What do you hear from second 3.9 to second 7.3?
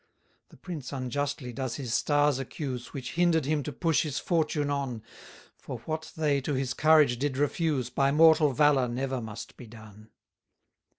his fortune on; For what they to his courage